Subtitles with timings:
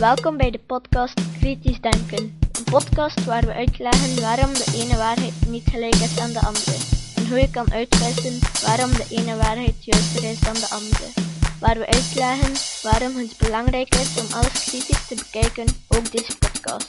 [0.00, 2.38] Welkom bij de podcast Kritisch Denken.
[2.52, 6.76] Een podcast waar we uitleggen waarom de ene waarheid niet gelijk is aan de andere.
[7.16, 11.06] En hoe je kan uitwissen waarom de ene waarheid juister is dan de andere.
[11.58, 12.52] Waar we uitleggen
[12.82, 16.88] waarom het belangrijk is om alles kritisch te bekijken, ook deze podcast.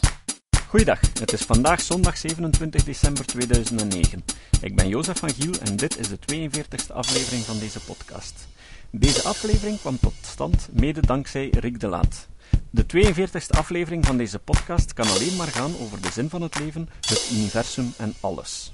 [0.67, 4.23] Goeiedag, het is vandaag zondag 27 december 2009.
[4.61, 8.47] Ik ben Jozef van Giel en dit is de 42e aflevering van deze podcast.
[8.91, 12.29] Deze aflevering kwam tot stand mede dankzij Rick de Laat.
[12.73, 16.59] De 42e aflevering van deze podcast kan alleen maar gaan over de zin van het
[16.59, 18.73] leven, het universum en alles.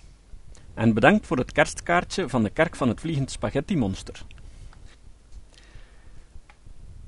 [0.73, 4.25] En bedankt voor het kerstkaartje van de kerk van het Vliegend Spaghetti Monster.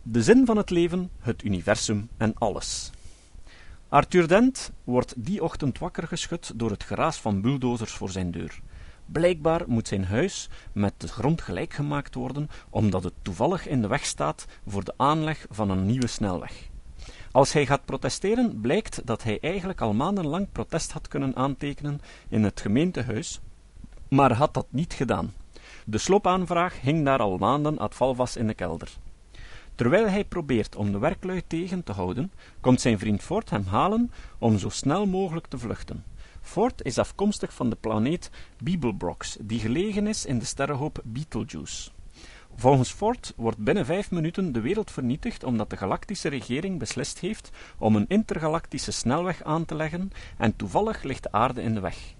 [0.01, 2.91] De zin van het leven, het universum en alles.
[3.89, 8.59] Arthur Dent wordt die ochtend wakker geschud door het geraas van bulldozers voor zijn deur.
[9.05, 13.87] Blijkbaar moet zijn huis met de grond gelijk gemaakt worden, omdat het toevallig in de
[13.87, 16.68] weg staat voor de aanleg van een nieuwe snelweg.
[17.31, 22.43] Als hij gaat protesteren, blijkt dat hij eigenlijk al maandenlang protest had kunnen aantekenen in
[22.43, 23.39] het gemeentehuis,
[24.09, 25.33] maar had dat niet gedaan.
[25.85, 28.89] De sloopaanvraag hing daar al maanden ad valvas in de kelder.
[29.75, 34.11] Terwijl hij probeert om de werklui tegen te houden, komt zijn vriend Ford hem halen
[34.37, 36.03] om zo snel mogelijk te vluchten.
[36.41, 38.29] Ford is afkomstig van de planeet
[38.63, 41.89] Beeblebrox, die gelegen is in de sterrenhoop Betelgeuse.
[42.55, 47.51] Volgens Ford wordt binnen vijf minuten de wereld vernietigd omdat de galactische regering beslist heeft
[47.77, 52.15] om een intergalactische snelweg aan te leggen en toevallig ligt de aarde in de weg.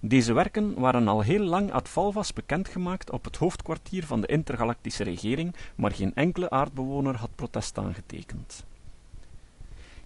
[0.00, 5.04] Deze werken waren al heel lang ad valvas bekendgemaakt op het hoofdkwartier van de intergalactische
[5.04, 8.64] regering, maar geen enkele aardbewoner had protest aangetekend.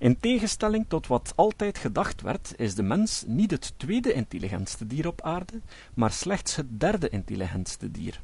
[0.01, 5.07] In tegenstelling tot wat altijd gedacht werd, is de mens niet het tweede intelligentste dier
[5.07, 5.61] op aarde,
[5.95, 8.21] maar slechts het derde intelligentste dier.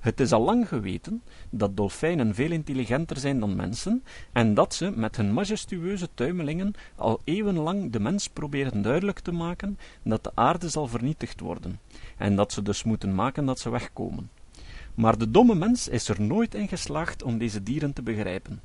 [0.00, 4.90] Het is al lang geweten dat dolfijnen veel intelligenter zijn dan mensen en dat ze
[4.90, 10.68] met hun majestueuze tuimelingen al eeuwenlang de mens proberen duidelijk te maken dat de aarde
[10.68, 11.80] zal vernietigd worden
[12.16, 14.30] en dat ze dus moeten maken dat ze wegkomen.
[14.94, 18.60] Maar de domme mens is er nooit in geslaagd om deze dieren te begrijpen.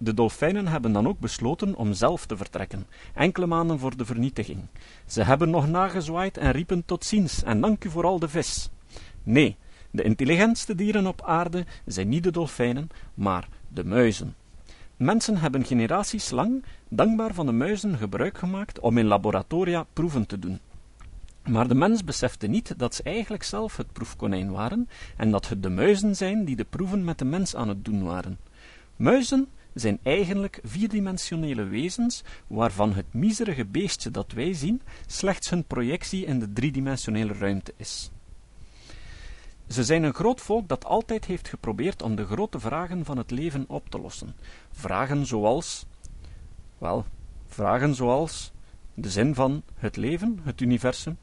[0.00, 4.58] De dolfijnen hebben dan ook besloten om zelf te vertrekken, enkele maanden voor de vernietiging.
[5.06, 8.70] Ze hebben nog nagezwaaid en riepen tot ziens en dank u voor al de vis.
[9.22, 9.56] Nee,
[9.90, 14.34] de intelligentste dieren op aarde zijn niet de dolfijnen, maar de muizen.
[14.96, 20.38] Mensen hebben generaties lang dankbaar van de muizen gebruik gemaakt om in laboratoria proeven te
[20.38, 20.58] doen.
[21.48, 25.62] Maar de mens besefte niet dat ze eigenlijk zelf het proefkonijn waren en dat het
[25.62, 28.38] de muizen zijn die de proeven met de mens aan het doen waren.
[28.96, 29.48] Muizen
[29.80, 36.38] zijn eigenlijk vierdimensionele wezens, waarvan het miserige beestje dat wij zien slechts hun projectie in
[36.38, 38.10] de driedimensionele ruimte is.
[39.68, 43.30] Ze zijn een groot volk dat altijd heeft geprobeerd om de grote vragen van het
[43.30, 44.34] leven op te lossen.
[44.70, 45.86] Vragen zoals,
[46.78, 47.04] wel,
[47.46, 48.52] vragen zoals
[48.94, 51.18] de zin van het leven, het universum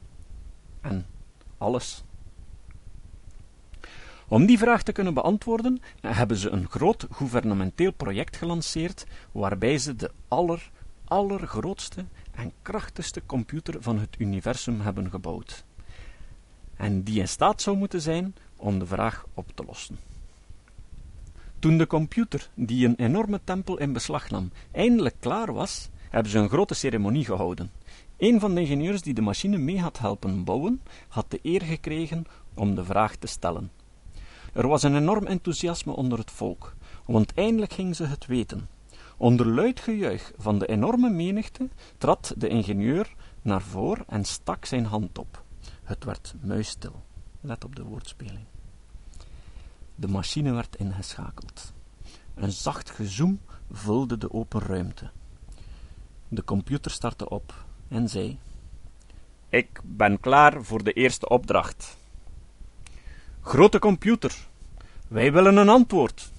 [0.80, 1.06] en
[1.58, 2.04] alles.
[4.28, 9.96] Om die vraag te kunnen beantwoorden, hebben ze een groot gouvernementeel project gelanceerd, waarbij ze
[9.96, 10.70] de aller,
[11.04, 12.04] allergrootste
[12.34, 15.64] en krachtigste computer van het universum hebben gebouwd.
[16.76, 19.98] En die in staat zou moeten zijn om de vraag op te lossen.
[21.58, 26.38] Toen de computer, die een enorme tempel in beslag nam, eindelijk klaar was, hebben ze
[26.38, 27.70] een grote ceremonie gehouden.
[28.16, 32.24] Een van de ingenieurs die de machine mee had helpen bouwen, had de eer gekregen
[32.54, 33.70] om de vraag te stellen.
[34.56, 36.74] Er was een enorm enthousiasme onder het volk,
[37.04, 38.68] want eindelijk ging ze het weten.
[39.16, 41.68] Onder luid gejuich van de enorme menigte
[41.98, 45.42] trad de ingenieur naar voren en stak zijn hand op.
[45.82, 47.02] Het werd muisstil.
[47.40, 48.44] Let op de woordspeling.
[49.94, 51.72] De machine werd ingeschakeld.
[52.34, 53.40] Een zacht gezoem
[53.70, 55.10] vulde de open ruimte.
[56.28, 58.38] De computer startte op en zei:
[59.48, 61.96] Ik ben klaar voor de eerste opdracht.
[63.46, 64.46] Grote computer,
[65.08, 66.30] wij willen een antwoord.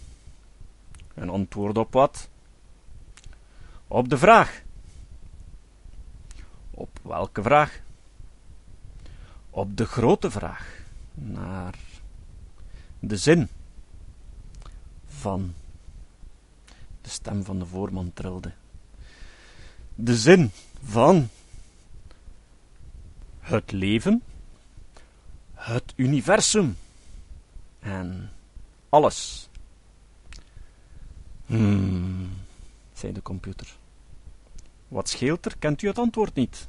[1.14, 2.30] Een antwoord op wat?
[3.88, 4.62] Op de vraag.
[6.72, 7.80] Op welke vraag?
[9.50, 10.80] Op de grote vraag
[11.14, 11.76] naar
[13.00, 13.50] de zin
[15.06, 15.54] van
[17.02, 18.52] de stem van de voorman trilde.
[19.96, 20.52] De zin
[20.84, 21.30] van
[23.40, 24.24] het leven,
[25.54, 26.78] het universum
[27.80, 28.32] en
[28.90, 29.50] alles.
[31.46, 32.30] Hmm,
[32.94, 33.76] zei de computer.
[34.88, 35.58] Wat scheelt er?
[35.58, 36.68] Kent u het antwoord niet?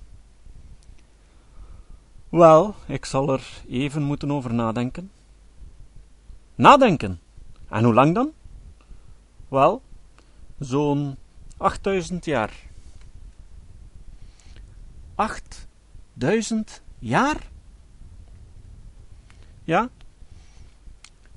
[2.29, 5.11] Wel, ik zal er even moeten over nadenken.
[6.55, 7.21] Nadenken?
[7.69, 8.33] En hoe lang dan?
[9.49, 9.83] Wel,
[10.59, 11.17] zo'n
[11.57, 12.53] 8000 jaar.
[15.15, 17.51] 8000 jaar?
[19.65, 19.89] Ja,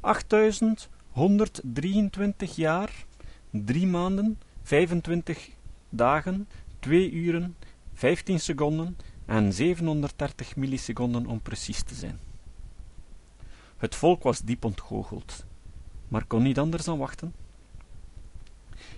[0.02, 3.06] 8123 jaar,
[3.50, 5.50] 3 maanden, 25
[5.90, 6.48] dagen,
[6.80, 7.56] 2 uren,
[7.94, 12.20] 15 seconden en 730 milliseconden om precies te zijn.
[13.78, 15.46] Het volk was diep ontgoocheld,
[16.08, 17.34] maar kon niet anders dan wachten.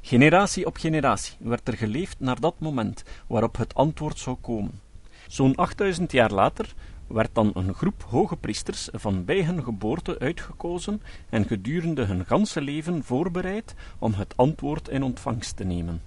[0.02, 4.82] Generatie op generatie werd er geleefd naar dat moment waarop het antwoord zou komen.
[5.28, 6.74] Zo'n 8000 jaar later
[7.13, 12.62] werd dan een groep hoge priesters van bij hun geboorte uitgekozen en gedurende hun ganse
[12.62, 16.01] leven voorbereid om het antwoord in ontvangst te nemen.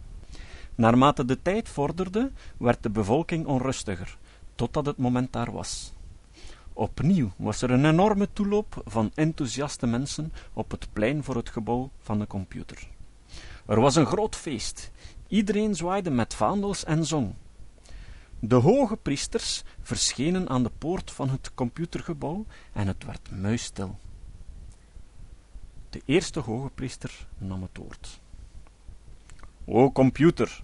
[0.75, 4.19] Naarmate de tijd vorderde, werd de bevolking onrustiger,
[4.55, 5.93] totdat het moment daar was.
[6.73, 11.91] Opnieuw was er een enorme toeloop van enthousiaste mensen op het plein voor het gebouw
[12.01, 12.89] van de computer.
[13.67, 14.91] Er was een groot feest.
[15.29, 17.35] Iedereen zwaaide met vaandels en zong.
[18.47, 23.99] De hoge priesters verschenen aan de poort van het computergebouw en het werd muisstil.
[25.91, 28.21] De eerste hoge priester nam het woord.
[29.65, 30.63] O computer!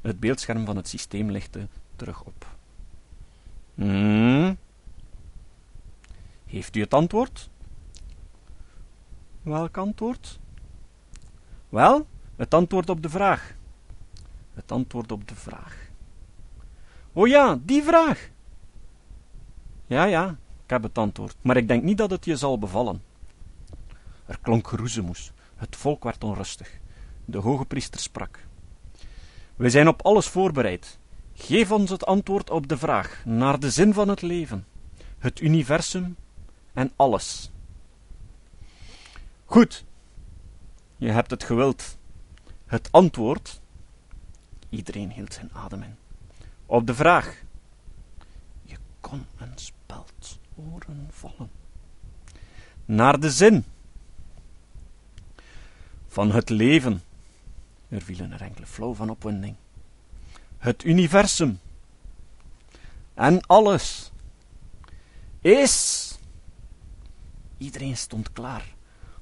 [0.00, 2.46] Het beeldscherm van het systeem lichtte terug op.
[3.74, 4.58] Hmm?
[6.44, 7.50] Heeft u het antwoord?
[9.42, 10.38] Welk antwoord?
[11.68, 13.54] Wel, het antwoord op de vraag.
[14.54, 15.90] Het antwoord op de vraag.
[17.12, 18.30] O ja, die vraag.
[19.86, 20.28] Ja, ja,
[20.64, 23.02] ik heb het antwoord, maar ik denk niet dat het je zal bevallen.
[24.26, 25.32] Er klonk geroezemoes.
[25.56, 26.78] Het volk werd onrustig.
[27.24, 28.46] De hoge priester sprak.
[29.56, 30.98] We zijn op alles voorbereid.
[31.34, 34.66] Geef ons het antwoord op de vraag naar de zin van het leven,
[35.18, 36.16] het universum
[36.72, 37.50] en alles.
[39.44, 39.84] Goed,
[40.96, 41.98] je hebt het gewild.
[42.66, 43.60] Het antwoord.
[44.68, 46.01] Iedereen hield zijn adem in.
[46.72, 47.42] Op de vraag.
[48.62, 51.50] Je kon een speld oren vallen.
[52.84, 53.64] Naar de zin
[56.06, 57.02] van het leven.
[57.88, 59.56] Er vielen er enkele flow van opwinding.
[60.58, 61.60] Het universum
[63.14, 64.12] en alles
[65.40, 66.18] is.
[67.58, 68.74] Iedereen stond klaar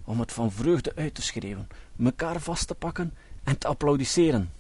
[0.05, 4.53] om het van vreugde uit te schreeuwen, mekaar vast te pakken en te applaudisseren.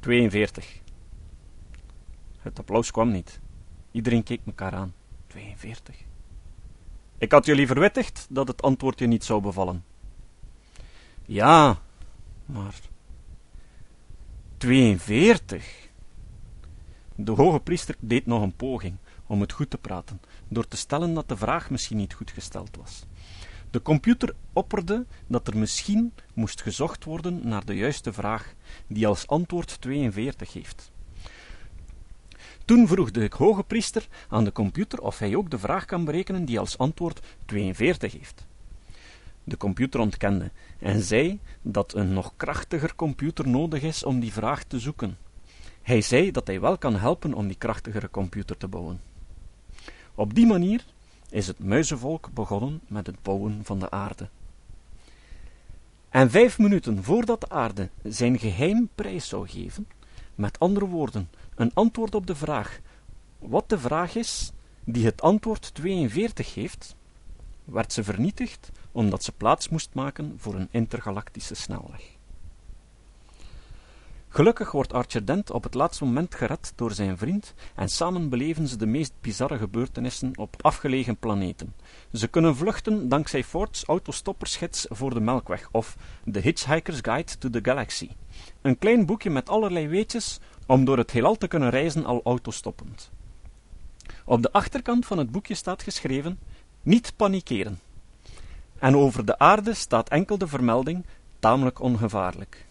[0.00, 0.86] 42.
[2.38, 3.40] Het applaus kwam niet.
[3.90, 4.94] Iedereen keek mekaar aan.
[5.26, 5.96] 42.
[7.18, 9.84] Ik had jullie verwittigd dat het antwoord je niet zou bevallen.
[11.24, 11.78] Ja,
[12.46, 12.74] maar.
[14.56, 15.88] 42.
[17.14, 18.96] De hoge priester deed nog een poging
[19.26, 22.76] om het goed te praten, door te stellen dat de vraag misschien niet goed gesteld
[22.76, 23.04] was.
[23.70, 28.54] De computer opperde dat er misschien moest gezocht worden naar de juiste vraag,
[28.86, 30.90] die als antwoord 42 heeft.
[32.68, 36.44] Toen vroeg de hoge priester aan de computer of hij ook de vraag kan berekenen
[36.44, 38.46] die als antwoord 42 heeft.
[39.44, 44.64] De computer ontkende en zei dat een nog krachtiger computer nodig is om die vraag
[44.64, 45.18] te zoeken.
[45.82, 49.00] Hij zei dat hij wel kan helpen om die krachtigere computer te bouwen.
[50.14, 50.84] Op die manier
[51.30, 54.28] is het muizenvolk begonnen met het bouwen van de aarde.
[56.08, 59.86] En vijf minuten voordat de aarde zijn geheim prijs zou geven,
[60.34, 62.80] met andere woorden, een antwoord op de vraag
[63.38, 64.52] wat de vraag is
[64.84, 66.96] die het antwoord 42 heeft,
[67.64, 72.17] werd ze vernietigd omdat ze plaats moest maken voor een intergalactische snelweg.
[74.30, 78.68] Gelukkig wordt Archer Dent op het laatste moment gered door zijn vriend en samen beleven
[78.68, 81.74] ze de meest bizarre gebeurtenissen op afgelegen planeten.
[82.12, 85.96] Ze kunnen vluchten dankzij Ford's autostoppersgids voor de Melkweg of
[86.32, 88.08] The Hitchhiker's Guide to the Galaxy.
[88.62, 93.10] Een klein boekje met allerlei weetjes om door het heelal te kunnen reizen al autostoppend.
[94.24, 96.38] Op de achterkant van het boekje staat geschreven:
[96.82, 97.80] Niet panikeren.
[98.78, 101.06] En over de aarde staat enkel de vermelding:
[101.38, 102.67] tamelijk ongevaarlijk.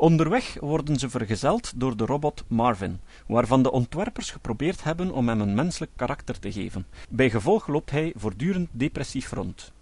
[0.00, 5.40] Onderweg worden ze vergezeld door de robot Marvin, waarvan de ontwerpers geprobeerd hebben om hem
[5.40, 6.86] een menselijk karakter te geven.
[7.08, 9.72] Bijgevolg loopt hij voortdurend depressief rond.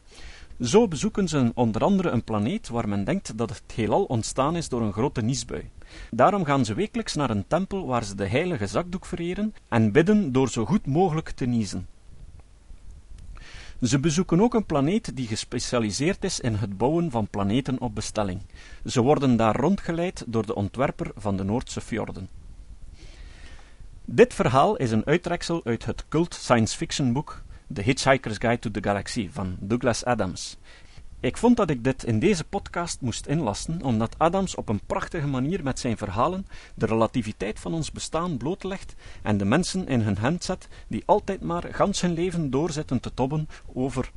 [0.61, 4.69] Zo bezoeken ze onder andere een planeet waar men denkt dat het heelal ontstaan is
[4.69, 5.71] door een grote niesbui.
[6.11, 10.33] Daarom gaan ze wekelijks naar een tempel waar ze de heilige zakdoek vereren en bidden
[10.33, 11.87] door zo goed mogelijk te niezen.
[13.83, 18.41] Ze bezoeken ook een planeet die gespecialiseerd is in het bouwen van planeten op bestelling.
[18.85, 22.29] Ze worden daar rondgeleid door de ontwerper van de Noordse fjorden.
[24.05, 27.43] Dit verhaal is een uittreksel uit het cult science fiction boek
[27.73, 30.57] The Hitchhiker's Guide to the Galaxy van Douglas Adams.
[31.27, 35.27] Ik vond dat ik dit in deze podcast moest inlassen, omdat Adams op een prachtige
[35.27, 40.17] manier met zijn verhalen de relativiteit van ons bestaan blootlegt en de mensen in hun
[40.17, 44.11] hand zet die altijd maar gans hun leven doorzitten te tobben over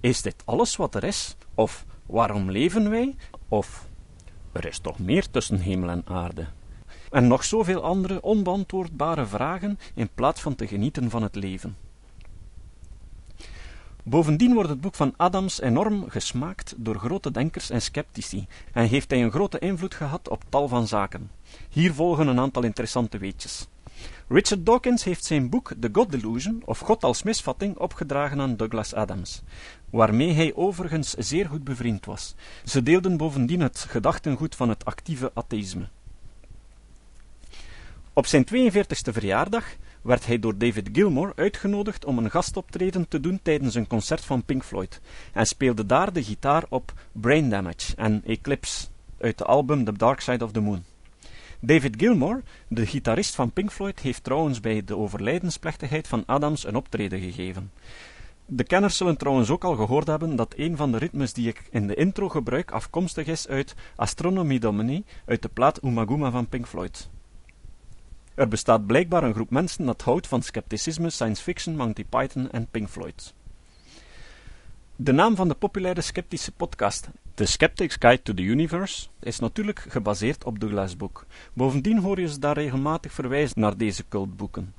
[0.00, 1.36] is dit alles wat er is?
[1.54, 3.16] Of waarom leven wij?
[3.48, 3.88] Of
[4.52, 6.46] er is toch meer tussen hemel en aarde?
[7.10, 11.76] En nog zoveel andere onbeantwoordbare vragen in plaats van te genieten van het leven.
[14.04, 19.10] Bovendien wordt het boek van Adams enorm gesmaakt door grote denkers en sceptici en heeft
[19.10, 21.30] hij een grote invloed gehad op tal van zaken.
[21.68, 23.66] Hier volgen een aantal interessante weetjes.
[24.28, 28.94] Richard Dawkins heeft zijn boek The God Delusion, of God als misvatting, opgedragen aan Douglas
[28.94, 29.42] Adams,
[29.90, 32.34] waarmee hij overigens zeer goed bevriend was.
[32.64, 35.88] Ze deelden bovendien het gedachtengoed van het actieve atheïsme.
[38.12, 43.40] Op zijn 42e verjaardag werd hij door David Gilmour uitgenodigd om een gastoptreden te doen
[43.42, 45.00] tijdens een concert van Pink Floyd
[45.32, 48.86] en speelde daar de gitaar op Brain Damage en Eclipse
[49.20, 50.82] uit de album The Dark Side of the Moon.
[51.60, 56.76] David Gilmour, de gitarist van Pink Floyd, heeft trouwens bij de overlijdensplechtigheid van Adams een
[56.76, 57.70] optreden gegeven.
[58.46, 61.62] De kenners zullen trouwens ook al gehoord hebben dat een van de ritmes die ik
[61.70, 66.66] in de intro gebruik afkomstig is uit Astronomy Domini uit de plaat Umaguma van Pink
[66.66, 67.08] Floyd.
[68.42, 72.66] Er bestaat blijkbaar een groep mensen dat houdt van scepticisme, science fiction, Monty Python en
[72.70, 73.34] Pink Floyd.
[74.96, 79.84] De naam van de populaire sceptische podcast, The Skeptic's Guide to the Universe, is natuurlijk
[79.88, 81.26] gebaseerd op Douglas' boek.
[81.52, 84.74] Bovendien hoor je ze daar regelmatig verwijzen naar deze cultboeken.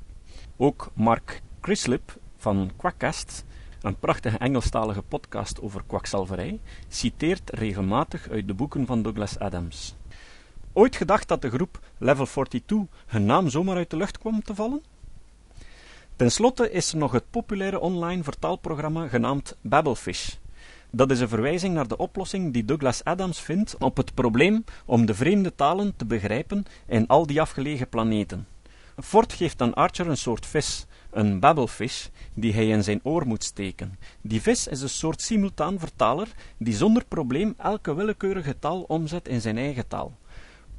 [0.57, 3.45] Ook Mark Crislip van Quackcast,
[3.81, 9.95] een prachtige Engelstalige podcast over kwakzalverij, citeert regelmatig uit de boeken van Douglas Adams.
[10.75, 14.55] Ooit gedacht dat de groep Level 42 hun naam zomaar uit de lucht kwam te
[14.55, 14.83] vallen?
[16.15, 20.35] Ten slotte is er nog het populaire online vertaalprogramma genaamd Babelfish.
[20.89, 25.05] Dat is een verwijzing naar de oplossing die Douglas Adams vindt op het probleem om
[25.05, 28.47] de vreemde talen te begrijpen in al die afgelegen planeten.
[29.01, 33.43] Ford geeft aan Archer een soort vis, een Babelfish, die hij in zijn oor moet
[33.43, 33.99] steken.
[34.21, 36.27] Die vis is een soort simultaan vertaler
[36.57, 40.17] die zonder probleem elke willekeurige taal omzet in zijn eigen taal.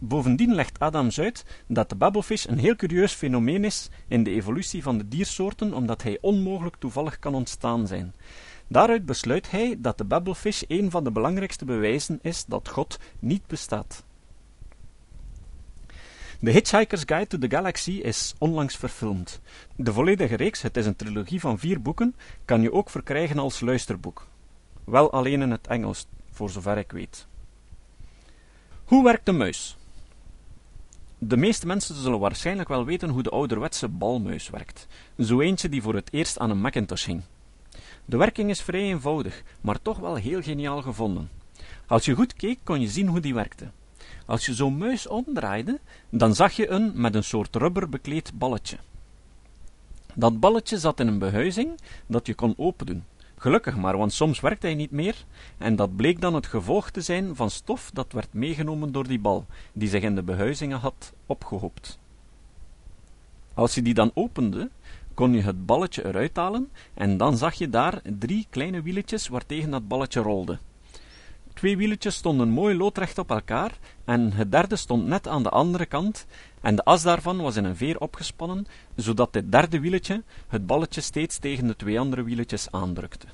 [0.06, 4.82] Bovendien legt Adams uit dat de babbelvis een heel curieus fenomeen is in de evolutie
[4.82, 8.14] van de diersoorten, omdat hij onmogelijk toevallig kan ontstaan zijn.
[8.66, 13.46] Daaruit besluit hij dat de babbelvis een van de belangrijkste bewijzen is dat God niet
[13.46, 14.04] bestaat.
[16.42, 19.40] The Hitchhiker's Guide to the Galaxy is onlangs verfilmd.
[19.76, 23.61] De volledige reeks, het is een trilogie van vier boeken, kan je ook verkrijgen als
[23.61, 24.26] luisterboek.
[24.84, 27.26] Wel alleen in het Engels, voor zover ik weet.
[28.84, 29.76] Hoe werkt de muis?
[31.26, 34.86] De meeste mensen zullen waarschijnlijk wel weten hoe de ouderwetse balmuis werkt.
[35.18, 37.22] Zo eentje die voor het eerst aan een Macintosh hing.
[38.04, 41.30] De werking is vrij eenvoudig, maar toch wel heel geniaal gevonden.
[41.86, 43.70] Als je goed keek, kon je zien hoe die werkte.
[44.26, 48.76] Als je zo'n muis omdraaide, dan zag je een met een soort rubber bekleed balletje.
[50.14, 53.04] Dat balletje zat in een behuizing dat je kon opendoen.
[53.44, 55.24] Gelukkig maar, want soms werkte hij niet meer,
[55.58, 59.18] en dat bleek dan het gevolg te zijn van stof dat werd meegenomen door die
[59.18, 61.98] bal, die zich in de behuizingen had opgehoopt.
[63.54, 64.70] Als je die dan opende,
[65.14, 69.70] kon je het balletje eruit halen, en dan zag je daar drie kleine wieletjes waartegen
[69.70, 70.58] dat balletje rolde.
[71.54, 75.87] Twee wieletjes stonden mooi loodrecht op elkaar, en het derde stond net aan de andere
[75.87, 76.26] kant,
[76.61, 81.00] en de as daarvan was in een veer opgespannen, zodat dit derde wieletje het balletje
[81.00, 83.26] steeds tegen de twee andere wieletjes aandrukte.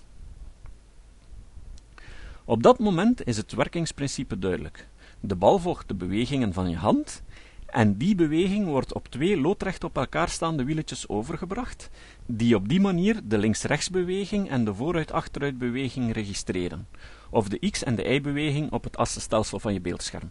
[2.44, 4.88] Op dat moment is het werkingsprincipe duidelijk.
[5.20, 7.22] De bal volgt de bewegingen van je hand,
[7.66, 11.90] en die beweging wordt op twee loodrecht op elkaar staande wieletjes overgebracht,
[12.26, 16.86] die op die manier de links-rechts beweging en de vooruit-achteruit beweging registreren,
[17.30, 20.30] of de x- en de y-beweging op het assenstelsel van je beeldscherm.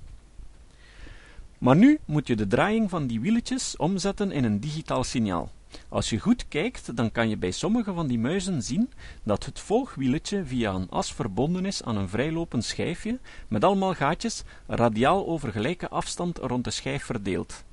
[1.58, 5.52] Maar nu moet je de draaiing van die wieletjes omzetten in een digitaal signaal.
[5.90, 8.92] Als je goed kijkt, dan kan je bij sommige van die muizen zien
[9.24, 14.44] dat het volgwieletje via een as verbonden is aan een vrijlopend schijfje met allemaal gaatjes
[14.68, 17.64] radiaal over gelijke afstand rond de schijf verdeeld.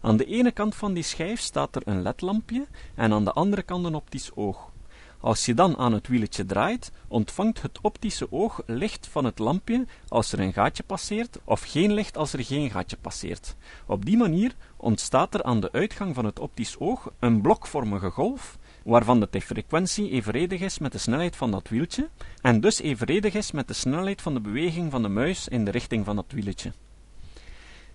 [0.00, 3.62] Aan de ene kant van die schijf staat er een ledlampje en aan de andere
[3.62, 4.70] kant een optisch oog.
[5.20, 9.86] Als je dan aan het wieletje draait, ontvangt het optische oog licht van het lampje
[10.08, 13.56] als er een gaatje passeert, of geen licht als er geen gaatje passeert.
[13.86, 18.58] Op die manier ontstaat er aan de uitgang van het optisch oog een blokvormige golf,
[18.84, 22.08] waarvan de frequentie evenredig is met de snelheid van dat wieltje,
[22.40, 25.70] en dus evenredig is met de snelheid van de beweging van de muis in de
[25.70, 26.72] richting van dat wieltje.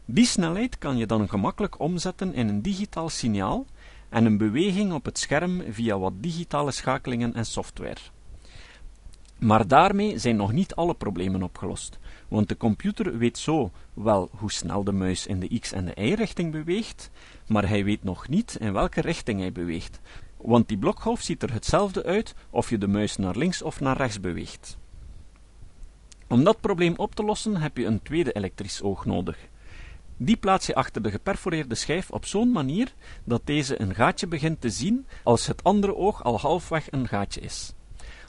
[0.06, 3.66] Die snelheid kan je dan gemakkelijk omzetten in een digitaal signaal,
[4.12, 8.00] en een beweging op het scherm via wat digitale schakelingen en software.
[9.40, 14.52] Maar daarmee zijn nog niet alle problemen opgelost, want de computer weet zo wel hoe
[14.52, 17.10] snel de muis in de x- en de y-richting beweegt,
[17.48, 20.00] maar hij weet nog niet in welke richting hij beweegt,
[20.38, 23.98] want die blokgolf ziet er hetzelfde uit of je de muis naar links of naar
[23.98, 24.78] rechts beweegt.
[26.28, 29.38] Om dat probleem op te lossen heb je een tweede elektrisch oog nodig.
[30.24, 34.62] Die plaats je achter de geperforeerde schijf op zo'n manier dat deze een gaatje begint
[34.62, 37.74] te zien als het andere oog al halfweg een gaatje is.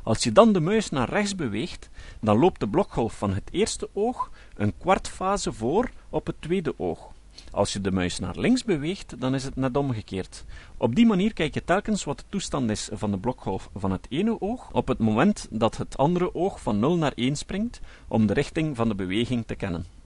[0.02, 3.88] Als je dan de muis naar rechts beweegt, dan loopt de blokgolf van het eerste
[3.92, 7.12] oog een kwartfase voor op het tweede oog.
[7.50, 10.44] Als je de muis naar links beweegt, dan is het net omgekeerd.
[10.76, 14.06] Op die manier kijk je telkens wat de toestand is van de blokgolf van het
[14.08, 18.26] ene oog op het moment dat het andere oog van 0 naar 1 springt om
[18.26, 20.01] de richting van de beweging te kennen.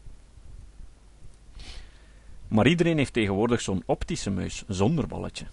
[2.49, 5.47] Maar iedereen heeft tegenwoordig zo'n optische muis zonder balletje.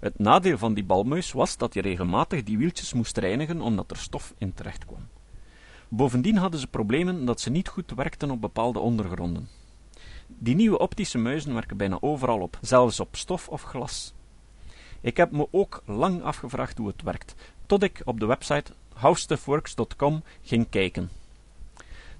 [0.00, 3.96] Het nadeel van die balmuis was dat je regelmatig die wieltjes moest reinigen omdat er
[3.96, 5.08] stof in terecht kwam.
[5.88, 9.48] Bovendien hadden ze problemen dat ze niet goed werkten op bepaalde ondergronden.
[10.26, 14.14] Die nieuwe optische muizen werken bijna overal op, zelfs op stof of glas.
[15.00, 17.34] Ik heb me ook lang afgevraagd hoe het werkt,
[17.66, 21.10] tot ik op de website howstuffworks.com ging kijken.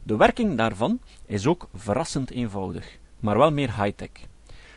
[0.02, 4.10] De werking daarvan is ook verrassend eenvoudig, maar wel meer high-tech.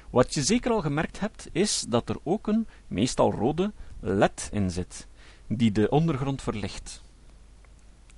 [0.10, 4.72] Wat je zeker al gemerkt hebt, is dat er ook een, meestal rode, led in
[4.72, 5.08] zit,
[5.48, 7.02] die de ondergrond verlicht.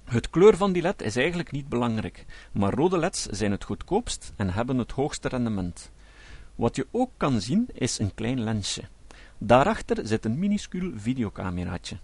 [0.03, 4.33] Het kleur van die led is eigenlijk niet belangrijk, maar rode leds zijn het goedkoopst
[4.35, 5.91] en hebben het hoogste rendement.
[6.55, 8.83] Wat je ook kan zien is een klein lensje.
[9.37, 11.97] Daarachter zit een minuscuul videocameraatje.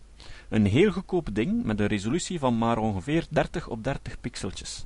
[0.49, 4.85] Een heel goedkoop ding met een resolutie van maar ongeveer 30 op 30 pixeltjes.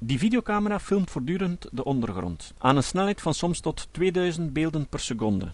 [0.00, 5.00] Die videocamera filmt voortdurend de ondergrond, aan een snelheid van soms tot 2000 beelden per
[5.00, 5.50] seconde.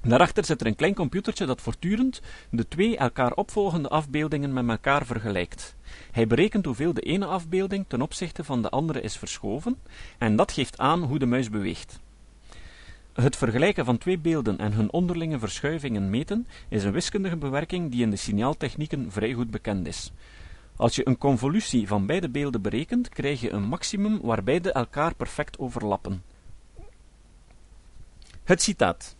[0.00, 2.20] Daarachter zit er een klein computertje dat voortdurend
[2.50, 5.76] de twee elkaar opvolgende afbeeldingen met elkaar vergelijkt.
[6.10, 9.78] Hij berekent hoeveel de ene afbeelding ten opzichte van de andere is verschoven,
[10.18, 12.00] en dat geeft aan hoe de muis beweegt.
[13.12, 18.02] Het vergelijken van twee beelden en hun onderlinge verschuivingen meten is een wiskundige bewerking die
[18.02, 20.12] in de signaaltechnieken vrij goed bekend is.
[20.82, 25.14] Als je een convolutie van beide beelden berekent, krijg je een maximum waar beide elkaar
[25.14, 26.22] perfect overlappen.
[28.44, 29.16] Het citaat.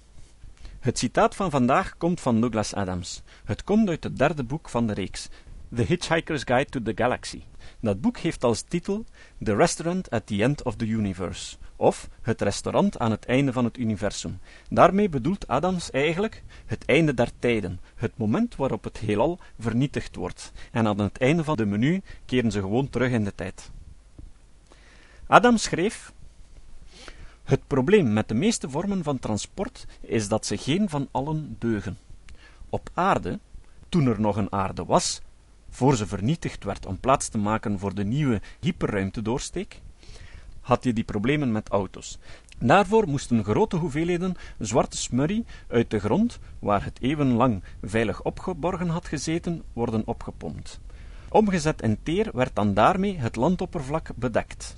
[0.81, 3.23] Het citaat van vandaag komt van Douglas Adams.
[3.45, 5.29] Het komt uit het derde boek van de reeks,
[5.75, 7.43] The Hitchhiker's Guide to the Galaxy.
[7.81, 9.05] Dat boek heeft als titel
[9.43, 13.65] The Restaurant at the End of the Universe, of Het restaurant aan het einde van
[13.65, 14.39] het universum.
[14.69, 20.53] Daarmee bedoelt Adams eigenlijk het einde der tijden, het moment waarop het heelal vernietigd wordt,
[20.71, 23.71] en aan het einde van de menu keren ze gewoon terug in de tijd.
[25.27, 26.13] Adams schreef
[27.43, 31.99] het probleem met de meeste vormen van transport is dat ze geen van allen deugen.
[32.69, 33.39] Op aarde,
[33.89, 35.21] toen er nog een aarde was,
[35.71, 39.81] voor ze vernietigd werd om plaats te maken voor de nieuwe hyperruimtedoorsteek,
[40.63, 42.19] had je die problemen met auto's.
[42.59, 49.09] Daarvoor moesten grote hoeveelheden zwarte smurrie uit de grond, waar het eeuwenlang veilig opgeborgen had
[49.09, 50.81] gezeten, worden opgepompt.
[51.29, 54.77] Omgezet in teer werd dan daarmee het landoppervlak bedekt.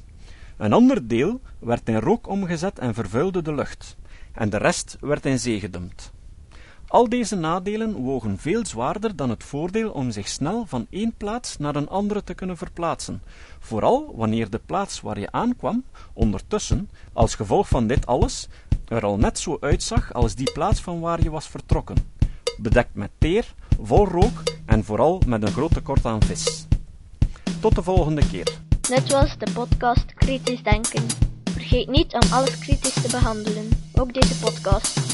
[0.57, 3.97] Een ander deel werd in rook omgezet en vervuilde de lucht,
[4.33, 6.13] en de rest werd in zee gedumpt.
[6.95, 11.57] Al deze nadelen wogen veel zwaarder dan het voordeel om zich snel van één plaats
[11.57, 13.23] naar een andere te kunnen verplaatsen,
[13.59, 18.49] vooral wanneer de plaats waar je aankwam ondertussen, als gevolg van dit alles,
[18.89, 21.97] er al net zo uitzag als die plaats van waar je was vertrokken,
[22.59, 26.67] bedekt met teer, vol rook en vooral met een groot tekort aan vis.
[27.61, 28.59] Tot de volgende keer.
[28.81, 31.07] Dit was de podcast Kritisch Denken.
[31.45, 35.14] Vergeet niet om alles kritisch te behandelen, ook deze podcast.